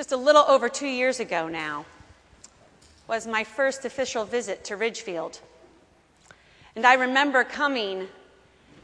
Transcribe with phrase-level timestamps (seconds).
[0.00, 1.84] just a little over two years ago now,
[3.06, 5.38] was my first official visit to Ridgefield.
[6.74, 8.08] And I remember coming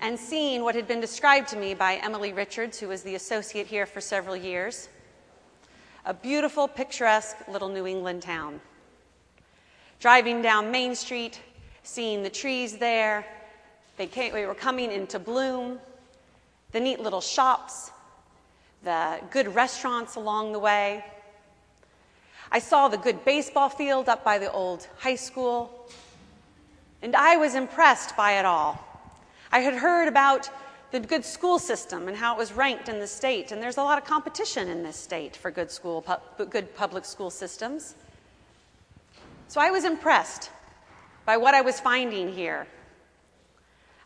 [0.02, 3.66] and seeing what had been described to me by Emily Richards, who was the associate
[3.66, 4.90] here for several years
[6.04, 8.60] a beautiful, picturesque little New England town.
[10.00, 11.40] Driving down Main Street,
[11.82, 13.24] seeing the trees there,
[13.96, 15.78] they, came, we were coming into bloom,
[16.72, 17.90] the neat little shops,
[18.86, 21.04] the good restaurants along the way.
[22.52, 25.90] I saw the good baseball field up by the old high school,
[27.02, 28.78] and I was impressed by it all.
[29.50, 30.48] I had heard about
[30.92, 33.82] the good school system and how it was ranked in the state, and there's a
[33.82, 37.96] lot of competition in this state for good, school, pu- good public school systems.
[39.48, 40.50] So I was impressed
[41.24, 42.68] by what I was finding here.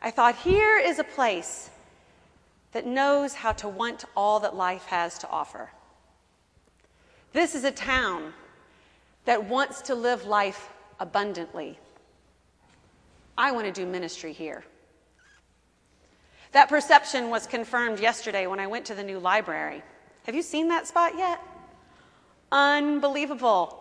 [0.01, 1.69] I thought, here is a place
[2.73, 5.71] that knows how to want all that life has to offer.
[7.33, 8.33] This is a town
[9.25, 11.79] that wants to live life abundantly.
[13.37, 14.65] I want to do ministry here.
[16.53, 19.83] That perception was confirmed yesterday when I went to the new library.
[20.25, 21.41] Have you seen that spot yet?
[22.51, 23.77] Unbelievable.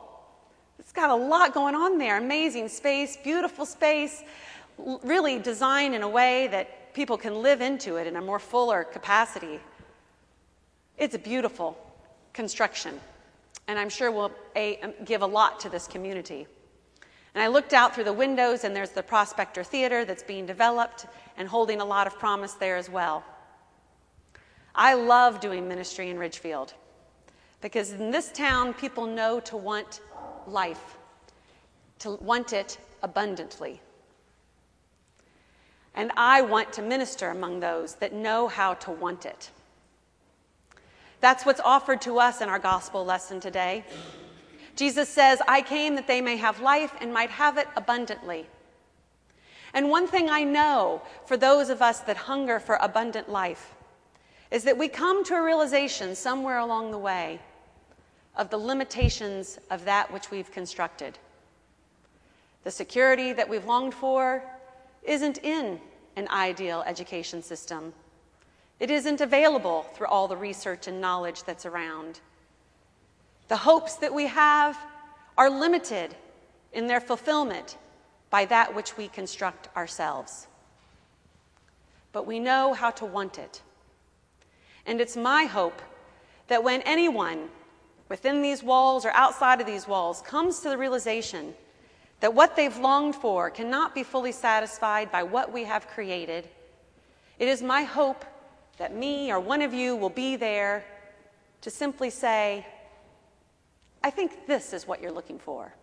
[0.77, 2.17] It's got a lot going on there.
[2.17, 4.23] Amazing space, beautiful space,
[4.77, 8.83] really designed in a way that people can live into it in a more fuller
[8.83, 9.59] capacity.
[10.97, 11.77] It's a beautiful
[12.33, 12.99] construction,
[13.67, 16.47] and I'm sure will um, give a lot to this community.
[17.35, 21.05] And I looked out through the windows, and there's the Prospector Theater that's being developed
[21.37, 23.23] and holding a lot of promise there as well.
[24.75, 26.73] I love doing ministry in Ridgefield
[27.61, 30.01] because in this town, people know to want
[30.47, 30.97] life,
[31.99, 33.81] to want it abundantly.
[35.99, 39.49] And I want to minister among those that know how to want it.
[41.19, 43.83] That's what's offered to us in our gospel lesson today.
[44.77, 48.47] Jesus says, I came that they may have life and might have it abundantly.
[49.73, 53.75] And one thing I know for those of us that hunger for abundant life
[54.51, 57.41] is that we come to a realization somewhere along the way
[58.37, 61.19] of the limitations of that which we've constructed.
[62.63, 64.41] The security that we've longed for
[65.03, 65.81] isn't in
[66.19, 67.93] an ideal education system.
[68.79, 72.19] It isn't available through all the research and knowledge that's around.
[73.47, 74.77] The hopes that we have
[75.37, 76.15] are limited
[76.73, 77.77] in their fulfillment
[78.29, 80.47] by that which we construct ourselves.
[82.11, 83.61] But we know how to want it.
[84.85, 85.81] And it's my hope
[86.47, 87.49] that when anyone
[88.09, 91.53] within these walls or outside of these walls comes to the realization
[92.19, 96.47] that what they've longed for cannot be fully satisfied by what we have created,
[97.37, 98.25] it is my hope
[98.77, 100.83] that me or one of you will be there
[101.61, 102.65] to simply say,
[104.03, 105.73] I think this is what you're looking for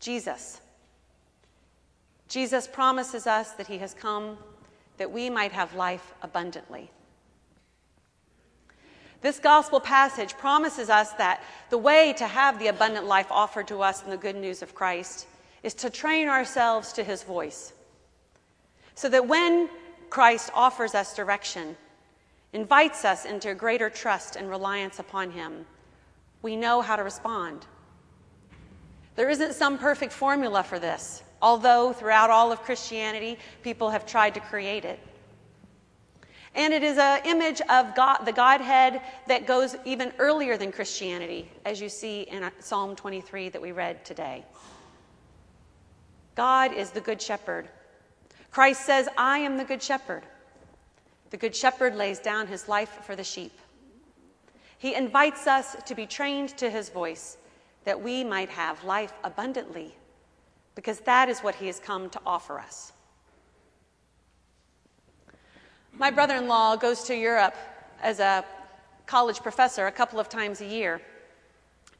[0.00, 0.60] Jesus.
[2.28, 4.36] Jesus promises us that he has come
[4.98, 6.90] that we might have life abundantly.
[9.22, 13.82] This gospel passage promises us that the way to have the abundant life offered to
[13.82, 15.26] us in the good news of Christ
[15.62, 17.72] is to train ourselves to his voice.
[18.94, 19.68] So that when
[20.10, 21.76] Christ offers us direction,
[22.52, 25.66] invites us into greater trust and reliance upon him,
[26.42, 27.66] we know how to respond.
[29.16, 34.34] There isn't some perfect formula for this, although throughout all of Christianity, people have tried
[34.34, 35.00] to create it.
[36.56, 41.50] And it is an image of God, the Godhead that goes even earlier than Christianity,
[41.66, 44.42] as you see in uh, Psalm 23 that we read today.
[46.34, 47.68] God is the Good Shepherd.
[48.50, 50.22] Christ says, I am the Good Shepherd.
[51.28, 53.52] The Good Shepherd lays down his life for the sheep.
[54.78, 57.36] He invites us to be trained to his voice
[57.84, 59.94] that we might have life abundantly,
[60.74, 62.92] because that is what he has come to offer us.
[65.98, 67.54] My brother in law goes to Europe
[68.02, 68.44] as a
[69.06, 71.00] college professor a couple of times a year,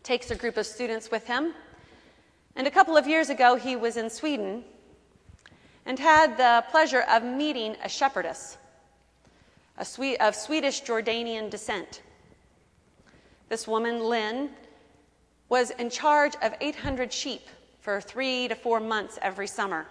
[0.03, 1.55] takes a group of students with him.
[2.56, 4.65] And a couple of years ago, he was in Sweden
[5.87, 8.59] and had the pleasure of meeting a shepherdess
[9.79, 12.03] a Swe- of Swedish Jordanian descent.
[13.49, 14.50] This woman, Lynn,
[15.49, 17.43] was in charge of 800 sheep
[17.81, 19.87] for three to four months every summer.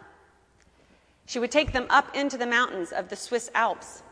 [1.25, 4.04] She would take them up into the mountains of the Swiss Alps.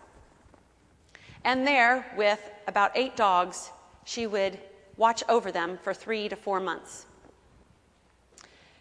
[1.43, 3.71] And there, with about eight dogs,
[4.05, 4.59] she would
[4.97, 7.05] watch over them for three to four months.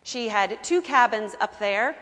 [0.05, 1.97] She had two cabins up there,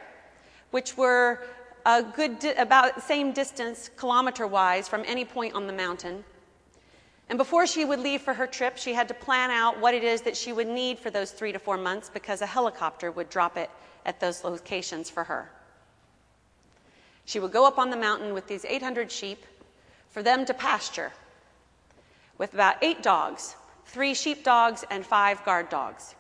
[0.70, 1.44] which were
[1.86, 6.24] a good di- about the same distance kilometer wise from any point on the mountain.
[7.28, 10.02] And before she would leave for her trip, she had to plan out what it
[10.02, 13.30] is that she would need for those three to four months because a helicopter would
[13.30, 13.70] drop it
[14.04, 15.50] at those locations for her.
[17.24, 19.44] She would go up on the mountain with these 800 sheep
[20.08, 21.12] for them to pasture
[22.38, 23.56] with about eight dogs
[23.90, 26.14] three sheep dogs and five guard dogs.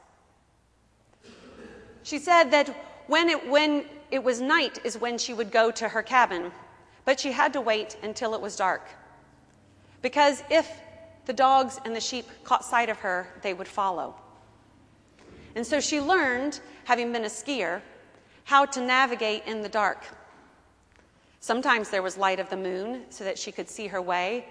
[2.02, 2.68] She said that
[3.06, 6.50] when it, when it was night is when she would go to her cabin,
[7.04, 8.88] but she had to wait until it was dark.
[10.02, 10.68] Because if
[11.26, 14.16] the dogs and the sheep caught sight of her, they would follow.
[15.54, 17.82] And so she learned, having been a skier,
[18.44, 20.04] how to navigate in the dark.
[21.40, 24.46] Sometimes there was light of the moon so that she could see her way,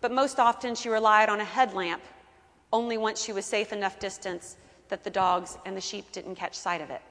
[0.00, 2.02] but most often she relied on a headlamp
[2.72, 4.56] only once she was safe enough distance
[4.88, 7.02] that the dogs and the sheep didn't catch sight of it.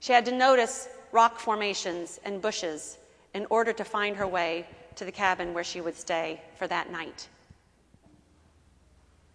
[0.00, 2.98] She had to notice rock formations and bushes
[3.32, 4.66] in order to find her way
[4.96, 7.28] to the cabin where she would stay for that night.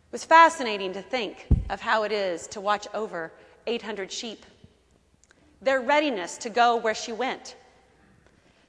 [0.07, 3.31] It was fascinating to think of how it is to watch over
[3.67, 4.45] 800 sheep,
[5.61, 7.55] their readiness to go where she went,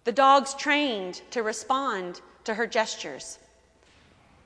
[0.05, 3.39] the dogs trained to respond to her gestures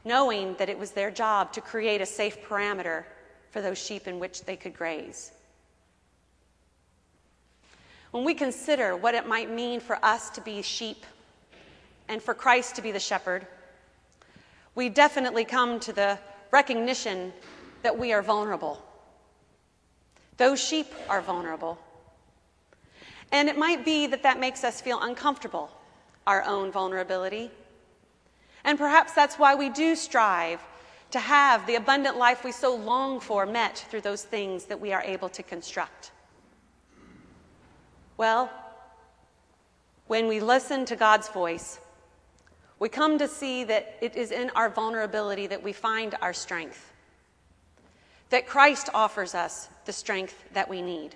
[0.07, 3.03] knowing that it was their job to create a safe parameter
[3.51, 5.33] for those sheep in which they could graze.
[8.13, 11.05] When we consider what it might mean for us to be sheep
[12.09, 13.49] and for Christ to be the shepherd,
[14.77, 16.19] we definitely come to the
[16.53, 17.33] recognition
[17.83, 18.81] that we are vulnerable.
[20.37, 21.79] Those sheep are vulnerable.
[23.33, 25.71] And it might be that that makes us feel uncomfortable,
[26.27, 27.51] our own vulnerability.
[28.65, 30.61] And perhaps that's why we do strive
[31.11, 34.93] to have the abundant life we so long for met through those things that we
[34.93, 36.11] are able to construct.
[38.17, 38.51] Well,
[40.07, 41.79] when we listen to God's voice,
[42.79, 46.93] we come to see that it is in our vulnerability that we find our strength,
[48.31, 51.15] that Christ offers us the strength that we need.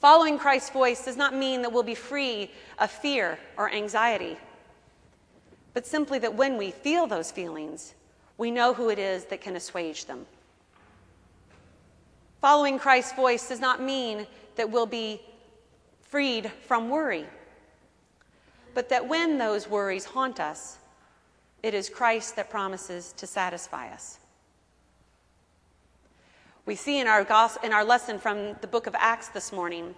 [0.00, 4.36] Following Christ's voice does not mean that we'll be free of fear or anxiety
[5.74, 7.94] but simply that when we feel those feelings,
[8.38, 10.24] we know who it is that can assuage them.
[12.40, 15.20] Following Christ's voice does not mean that we'll be
[16.00, 17.26] freed from worry,
[18.72, 20.78] but that when those worries haunt us,
[21.62, 24.18] it is Christ that promises to satisfy us.
[26.66, 27.20] We see in our,
[27.62, 29.94] in our lesson from the book of Acts this morning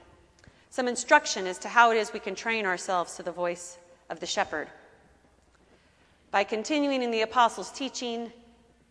[0.71, 3.79] some instruction as to how it is we can train ourselves to the voice
[4.11, 4.69] of the shepherd
[6.33, 8.33] by continuing in the apostles' teaching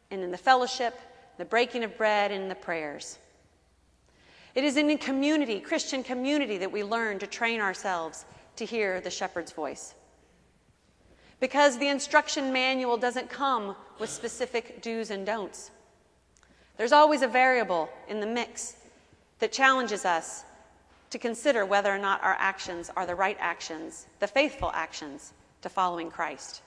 [0.09, 0.97] and in the fellowship,
[1.37, 3.19] the breaking of bread, and the prayers.
[4.55, 8.25] It is in community, Christian community, that we learn to train ourselves
[8.55, 9.95] to hear the shepherd's voice.
[11.41, 15.71] Because the instruction manual doesn't come with specific do's and don'ts.
[16.77, 18.75] There's always a variable in the mix
[19.39, 20.43] that challenges us
[21.09, 25.69] to consider whether or not our actions are the right actions, the faithful actions to
[25.69, 26.61] following Christ.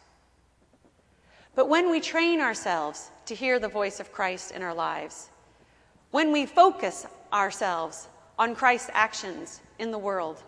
[1.54, 5.28] But when we train ourselves to hear the voice of Christ in our lives,
[6.10, 8.08] when we focus ourselves
[8.38, 10.42] on Christ's actions in the world,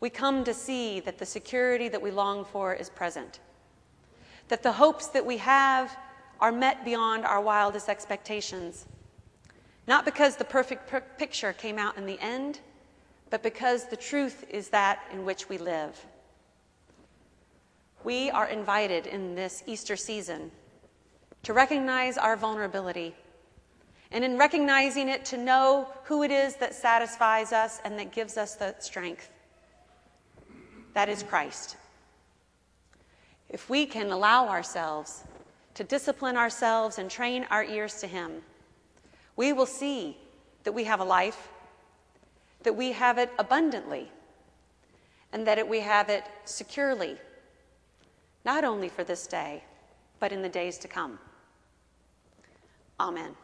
[0.00, 3.40] we come to see that the security that we long for is present,
[4.48, 5.96] that the hopes that we have
[6.40, 8.86] are met beyond our wildest expectations,
[9.86, 12.60] not because the perfect picture came out in the end,
[13.28, 16.06] but because the truth is that in which we live.
[18.02, 20.50] We are invited in this Easter season
[21.42, 23.14] to recognize our vulnerability,
[24.10, 28.36] and in recognizing it, to know who it is that satisfies us and that gives
[28.36, 29.30] us the strength.
[30.94, 31.76] That is Christ.
[33.48, 35.24] If we can allow ourselves
[35.74, 38.42] to discipline ourselves and train our ears to Him,
[39.36, 40.16] we will see
[40.64, 41.48] that we have a life,
[42.62, 44.10] that we have it abundantly,
[45.32, 47.16] and that it, we have it securely
[48.44, 49.62] not only for this day,
[50.18, 51.18] but in the days to come.
[52.98, 53.34] Amen.